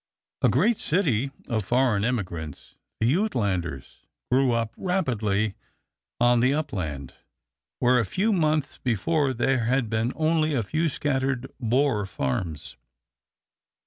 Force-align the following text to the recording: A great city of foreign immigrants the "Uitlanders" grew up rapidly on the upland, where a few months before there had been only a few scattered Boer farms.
A 0.41 0.49
great 0.49 0.77
city 0.79 1.29
of 1.47 1.63
foreign 1.63 2.03
immigrants 2.03 2.73
the 2.99 3.13
"Uitlanders" 3.13 3.97
grew 4.31 4.51
up 4.51 4.73
rapidly 4.75 5.53
on 6.19 6.39
the 6.39 6.55
upland, 6.55 7.13
where 7.77 7.99
a 7.99 8.03
few 8.03 8.33
months 8.33 8.79
before 8.79 9.31
there 9.31 9.65
had 9.65 9.91
been 9.91 10.11
only 10.15 10.55
a 10.55 10.63
few 10.63 10.89
scattered 10.89 11.51
Boer 11.59 12.07
farms. 12.07 12.77